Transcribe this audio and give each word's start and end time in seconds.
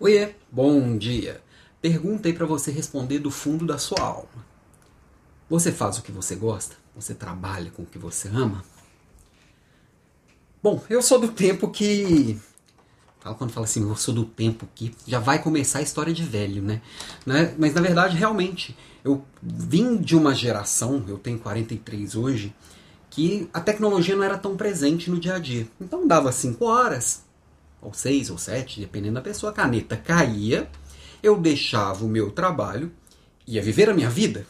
Oiê, 0.00 0.34
bom 0.50 0.98
dia. 0.98 1.40
Pergunta 1.80 2.28
aí 2.28 2.34
para 2.34 2.46
você 2.46 2.70
responder 2.70 3.20
do 3.20 3.30
fundo 3.30 3.64
da 3.64 3.78
sua 3.78 4.00
alma. 4.00 4.44
Você 5.48 5.70
faz 5.70 5.98
o 5.98 6.02
que 6.02 6.10
você 6.10 6.34
gosta? 6.34 6.76
Você 6.96 7.14
trabalha 7.14 7.70
com 7.70 7.82
o 7.82 7.86
que 7.86 7.98
você 7.98 8.28
ama? 8.28 8.64
Bom, 10.62 10.82
eu 10.90 11.00
sou 11.00 11.18
do 11.20 11.28
tempo 11.28 11.70
que 11.70 12.40
Fala 13.24 13.36
quando 13.36 13.52
fala 13.52 13.64
assim, 13.64 13.88
eu 13.88 13.96
sou 13.96 14.12
do 14.12 14.26
tempo 14.26 14.68
que 14.74 14.94
já 15.06 15.18
vai 15.18 15.42
começar 15.42 15.78
a 15.78 15.82
história 15.82 16.12
de 16.12 16.22
velho, 16.22 16.60
né? 16.60 16.82
né? 17.24 17.54
Mas 17.56 17.72
na 17.72 17.80
verdade, 17.80 18.18
realmente, 18.18 18.76
eu 19.02 19.24
vim 19.42 19.96
de 19.96 20.14
uma 20.14 20.34
geração, 20.34 21.02
eu 21.08 21.16
tenho 21.16 21.38
43 21.38 22.16
hoje, 22.16 22.54
que 23.08 23.48
a 23.54 23.60
tecnologia 23.60 24.14
não 24.14 24.24
era 24.24 24.36
tão 24.36 24.58
presente 24.58 25.10
no 25.10 25.18
dia 25.18 25.36
a 25.36 25.38
dia. 25.38 25.66
Então 25.80 26.06
dava 26.06 26.30
5 26.30 26.62
horas, 26.66 27.22
ou 27.84 27.92
6 27.92 28.30
ou 28.30 28.38
7, 28.38 28.80
dependendo 28.80 29.14
da 29.14 29.20
pessoa, 29.20 29.52
a 29.52 29.54
caneta 29.54 29.96
caía, 29.96 30.68
eu 31.22 31.38
deixava 31.38 32.04
o 32.04 32.08
meu 32.08 32.30
trabalho, 32.30 32.90
ia 33.46 33.62
viver 33.62 33.88
a 33.88 33.94
minha 33.94 34.10
vida. 34.10 34.46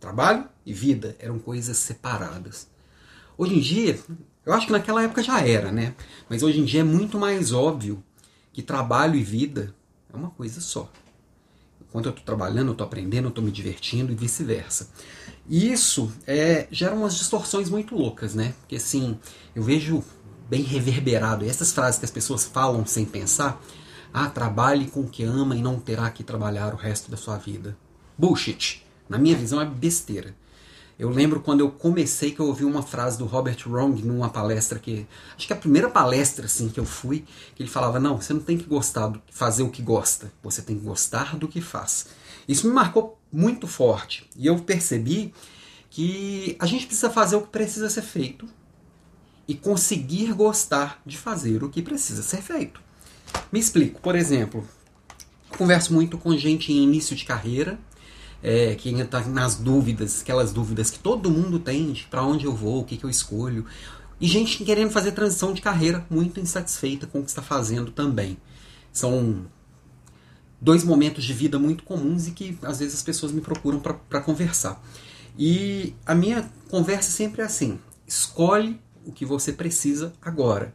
Trabalho 0.00 0.48
e 0.64 0.72
vida 0.72 1.14
eram 1.18 1.38
coisas 1.38 1.76
separadas. 1.76 2.66
Hoje 3.36 3.54
em 3.54 3.60
dia, 3.60 3.98
eu 4.44 4.52
acho 4.52 4.66
que 4.66 4.72
naquela 4.72 5.02
época 5.02 5.22
já 5.22 5.40
era, 5.40 5.70
né? 5.70 5.94
Mas 6.28 6.42
hoje 6.42 6.60
em 6.60 6.64
dia 6.64 6.80
é 6.80 6.84
muito 6.84 7.18
mais 7.18 7.52
óbvio 7.52 8.02
que 8.52 8.62
trabalho 8.62 9.14
e 9.14 9.22
vida 9.22 9.74
é 10.12 10.16
uma 10.16 10.30
coisa 10.30 10.60
só. 10.60 10.90
Enquanto 11.80 12.06
eu 12.06 12.10
estou 12.10 12.24
trabalhando, 12.24 12.68
eu 12.68 12.72
estou 12.72 12.86
aprendendo, 12.86 13.26
eu 13.26 13.28
estou 13.28 13.44
me 13.44 13.50
divertindo 13.50 14.12
e 14.12 14.14
vice-versa. 14.14 14.90
E 15.48 15.70
isso 15.70 16.12
é, 16.26 16.66
gera 16.70 16.94
umas 16.94 17.14
distorções 17.14 17.68
muito 17.68 17.94
loucas, 17.94 18.34
né? 18.34 18.54
Porque 18.60 18.76
assim, 18.76 19.18
eu 19.54 19.62
vejo 19.62 20.02
bem 20.48 20.62
reverberado. 20.62 21.44
E 21.44 21.48
essas 21.48 21.72
frases 21.72 21.98
que 21.98 22.04
as 22.04 22.10
pessoas 22.10 22.44
falam 22.44 22.84
sem 22.86 23.04
pensar, 23.04 23.60
ah, 24.12 24.28
trabalhe 24.28 24.86
com 24.86 25.00
o 25.00 25.08
que 25.08 25.24
ama 25.24 25.56
e 25.56 25.62
não 25.62 25.78
terá 25.78 26.10
que 26.10 26.22
trabalhar 26.22 26.74
o 26.74 26.76
resto 26.76 27.10
da 27.10 27.16
sua 27.16 27.38
vida. 27.38 27.76
Bullshit. 28.16 28.84
Na 29.08 29.18
minha 29.18 29.36
visão 29.36 29.60
é 29.60 29.64
besteira. 29.64 30.34
Eu 30.98 31.10
lembro 31.10 31.40
quando 31.40 31.60
eu 31.60 31.70
comecei 31.70 32.30
que 32.30 32.40
eu 32.40 32.46
ouvi 32.46 32.64
uma 32.64 32.82
frase 32.82 33.18
do 33.18 33.24
Robert 33.24 33.56
Wrong 33.66 34.00
numa 34.02 34.28
palestra 34.28 34.78
que 34.78 35.06
acho 35.36 35.46
que 35.46 35.52
a 35.52 35.56
primeira 35.56 35.88
palestra 35.88 36.44
assim 36.44 36.68
que 36.68 36.78
eu 36.78 36.84
fui, 36.84 37.24
que 37.56 37.62
ele 37.62 37.70
falava: 37.70 37.98
"Não, 37.98 38.20
você 38.20 38.32
não 38.32 38.40
tem 38.40 38.58
que 38.58 38.64
gostar 38.64 39.10
de 39.10 39.20
fazer 39.30 39.62
o 39.62 39.70
que 39.70 39.82
gosta, 39.82 40.32
você 40.42 40.62
tem 40.62 40.78
que 40.78 40.84
gostar 40.84 41.36
do 41.36 41.48
que 41.48 41.60
faz". 41.60 42.06
Isso 42.46 42.68
me 42.68 42.72
marcou 42.72 43.18
muito 43.32 43.66
forte 43.66 44.28
e 44.36 44.46
eu 44.46 44.58
percebi 44.60 45.32
que 45.90 46.56
a 46.58 46.66
gente 46.66 46.86
precisa 46.86 47.10
fazer 47.10 47.36
o 47.36 47.42
que 47.42 47.48
precisa 47.48 47.90
ser 47.90 48.02
feito 48.02 48.46
e 49.46 49.54
conseguir 49.54 50.32
gostar 50.32 51.00
de 51.04 51.18
fazer 51.18 51.62
o 51.62 51.68
que 51.68 51.82
precisa 51.82 52.22
ser 52.22 52.42
feito. 52.42 52.80
Me 53.50 53.58
explico, 53.58 54.00
por 54.00 54.14
exemplo, 54.14 54.66
converso 55.56 55.92
muito 55.92 56.16
com 56.18 56.36
gente 56.36 56.72
em 56.72 56.82
início 56.82 57.14
de 57.16 57.24
carreira 57.24 57.78
é, 58.42 58.74
que 58.74 58.90
entra 58.90 59.20
nas 59.20 59.54
dúvidas, 59.54 60.22
aquelas 60.22 60.52
dúvidas 60.52 60.90
que 60.90 60.98
todo 60.98 61.30
mundo 61.30 61.58
tem 61.58 61.94
para 62.10 62.24
onde 62.24 62.44
eu 62.44 62.54
vou, 62.54 62.80
o 62.80 62.84
que, 62.84 62.96
que 62.96 63.04
eu 63.04 63.10
escolho. 63.10 63.64
E 64.20 64.26
gente 64.26 64.64
querendo 64.64 64.90
fazer 64.90 65.12
transição 65.12 65.52
de 65.52 65.60
carreira 65.60 66.04
muito 66.10 66.40
insatisfeita 66.40 67.06
com 67.06 67.20
o 67.20 67.22
que 67.22 67.30
está 67.30 67.42
fazendo 67.42 67.90
também. 67.90 68.36
São 68.92 69.46
dois 70.60 70.84
momentos 70.84 71.24
de 71.24 71.32
vida 71.32 71.58
muito 71.58 71.82
comuns 71.82 72.28
e 72.28 72.32
que 72.32 72.58
às 72.62 72.78
vezes 72.78 72.94
as 72.94 73.02
pessoas 73.02 73.32
me 73.32 73.40
procuram 73.40 73.80
para 73.80 74.20
conversar. 74.20 74.82
E 75.36 75.94
a 76.04 76.14
minha 76.14 76.48
conversa 76.68 77.10
sempre 77.10 77.42
é 77.42 77.44
assim: 77.44 77.80
escolhe 78.06 78.80
o 79.04 79.12
que 79.12 79.24
você 79.24 79.52
precisa 79.52 80.12
agora. 80.20 80.74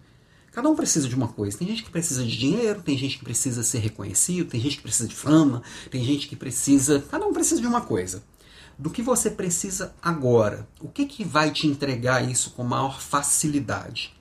Cada 0.51 0.69
um 0.69 0.75
precisa 0.75 1.07
de 1.07 1.15
uma 1.15 1.27
coisa. 1.27 1.57
Tem 1.57 1.67
gente 1.67 1.83
que 1.83 1.91
precisa 1.91 2.23
de 2.23 2.35
dinheiro, 2.35 2.81
tem 2.81 2.97
gente 2.97 3.19
que 3.19 3.23
precisa 3.23 3.61
ser 3.61 3.77
reconhecido, 3.79 4.49
tem 4.49 4.59
gente 4.59 4.77
que 4.77 4.81
precisa 4.81 5.07
de 5.07 5.15
fama, 5.15 5.61
tem 5.91 6.03
gente 6.03 6.27
que 6.27 6.35
precisa. 6.35 7.03
Cada 7.11 7.27
um 7.27 7.33
precisa 7.33 7.61
de 7.61 7.67
uma 7.67 7.81
coisa. 7.81 8.23
Do 8.77 8.89
que 8.89 9.01
você 9.01 9.29
precisa 9.29 9.93
agora? 10.01 10.67
O 10.81 10.87
que, 10.87 11.05
que 11.05 11.23
vai 11.23 11.51
te 11.51 11.67
entregar 11.67 12.27
isso 12.27 12.51
com 12.51 12.63
maior 12.63 12.99
facilidade? 12.99 14.15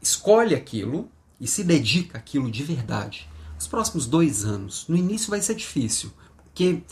Escolhe 0.00 0.54
aquilo 0.54 1.10
e 1.40 1.46
se 1.46 1.64
dedica 1.64 2.18
àquilo 2.18 2.50
de 2.50 2.62
verdade. 2.62 3.28
Os 3.58 3.66
próximos 3.66 4.06
dois 4.06 4.44
anos, 4.44 4.86
no 4.88 4.96
início 4.96 5.30
vai 5.30 5.42
ser 5.42 5.54
difícil, 5.54 6.12
porque 6.44 6.82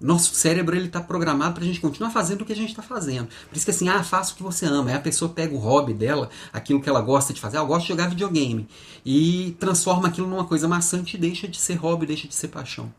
nosso 0.00 0.34
cérebro 0.34 0.76
ele 0.76 0.86
está 0.86 1.00
programado 1.00 1.54
para 1.54 1.62
a 1.62 1.66
gente 1.66 1.80
continuar 1.80 2.10
fazendo 2.10 2.42
o 2.42 2.44
que 2.44 2.52
a 2.52 2.56
gente 2.56 2.70
está 2.70 2.82
fazendo. 2.82 3.28
Por 3.48 3.56
isso 3.56 3.64
que 3.64 3.70
assim, 3.70 3.88
ah, 3.88 4.02
faça 4.02 4.32
o 4.32 4.36
que 4.36 4.42
você 4.42 4.66
ama. 4.66 4.90
Aí 4.90 4.96
a 4.96 5.00
pessoa 5.00 5.30
pega 5.30 5.54
o 5.54 5.58
hobby 5.58 5.94
dela, 5.94 6.28
aquilo 6.52 6.80
que 6.80 6.88
ela 6.88 7.00
gosta 7.00 7.32
de 7.32 7.40
fazer. 7.40 7.56
Ah, 7.56 7.60
eu 7.60 7.66
gosto 7.66 7.82
de 7.82 7.88
jogar 7.88 8.08
videogame. 8.08 8.68
E 9.04 9.56
transforma 9.58 10.08
aquilo 10.08 10.26
numa 10.26 10.44
coisa 10.44 10.68
maçante 10.68 11.16
e 11.16 11.20
deixa 11.20 11.48
de 11.48 11.58
ser 11.58 11.74
hobby, 11.74 12.06
deixa 12.06 12.28
de 12.28 12.34
ser 12.34 12.48
paixão. 12.48 12.92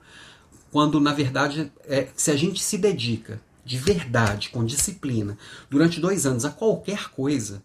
Quando, 0.72 1.00
na 1.00 1.14
verdade, 1.14 1.72
é, 1.86 2.08
se 2.16 2.32
a 2.32 2.36
gente 2.36 2.64
se 2.64 2.78
dedica 2.78 3.40
de 3.64 3.78
verdade, 3.78 4.50
com 4.50 4.64
disciplina, 4.64 5.38
durante 5.70 6.00
dois 6.00 6.26
anos 6.26 6.46
a 6.46 6.50
qualquer 6.50 7.10
coisa 7.10 7.62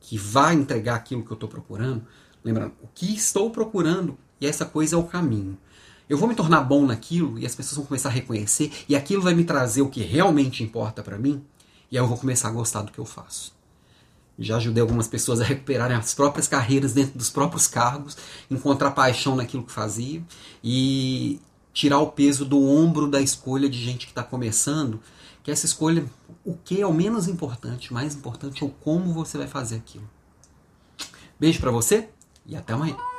que 0.00 0.16
vai 0.16 0.54
entregar 0.54 0.94
aquilo 0.94 1.24
que 1.24 1.30
eu 1.30 1.34
estou 1.34 1.48
procurando, 1.48 2.04
lembrando, 2.44 2.72
o 2.80 2.86
que 2.94 3.12
estou 3.14 3.50
procurando 3.50 4.16
e 4.40 4.46
essa 4.46 4.64
coisa 4.64 4.94
é 4.94 4.98
o 4.98 5.02
caminho. 5.02 5.58
Eu 6.08 6.18
vou 6.18 6.28
me 6.28 6.34
tornar 6.34 6.60
bom 6.60 6.86
naquilo 6.86 7.38
e 7.38 7.46
as 7.46 7.54
pessoas 7.54 7.76
vão 7.76 7.86
começar 7.86 8.10
a 8.10 8.12
reconhecer 8.12 8.70
e 8.88 8.94
aquilo 8.94 9.22
vai 9.22 9.34
me 9.34 9.44
trazer 9.44 9.82
o 9.82 9.88
que 9.88 10.02
realmente 10.02 10.62
importa 10.62 11.02
para 11.02 11.18
mim 11.18 11.42
e 11.90 11.96
aí 11.96 12.02
eu 12.02 12.08
vou 12.08 12.18
começar 12.18 12.48
a 12.48 12.52
gostar 12.52 12.82
do 12.82 12.92
que 12.92 12.98
eu 12.98 13.04
faço. 13.04 13.54
Já 14.38 14.56
ajudei 14.56 14.80
algumas 14.80 15.06
pessoas 15.06 15.40
a 15.40 15.44
recuperarem 15.44 15.96
as 15.96 16.12
próprias 16.12 16.48
carreiras 16.48 16.92
dentro 16.92 17.16
dos 17.16 17.30
próprios 17.30 17.68
cargos, 17.68 18.16
encontrar 18.50 18.90
paixão 18.90 19.36
naquilo 19.36 19.62
que 19.62 19.72
fazia 19.72 20.22
e 20.62 21.40
tirar 21.72 22.00
o 22.00 22.08
peso 22.08 22.44
do 22.44 22.60
ombro 22.68 23.08
da 23.08 23.20
escolha 23.20 23.68
de 23.68 23.78
gente 23.78 24.06
que 24.06 24.12
está 24.12 24.22
começando, 24.22 25.00
que 25.42 25.50
essa 25.50 25.66
escolha, 25.66 26.04
o 26.44 26.54
que 26.54 26.80
é 26.80 26.86
o 26.86 26.92
menos 26.92 27.28
importante, 27.28 27.90
o 27.90 27.94
mais 27.94 28.14
importante 28.14 28.62
é 28.62 28.66
o 28.66 28.70
como 28.70 29.12
você 29.12 29.38
vai 29.38 29.46
fazer 29.46 29.76
aquilo. 29.76 30.08
Beijo 31.38 31.60
para 31.60 31.70
você 31.70 32.08
e 32.44 32.56
até 32.56 32.72
amanhã. 32.72 33.13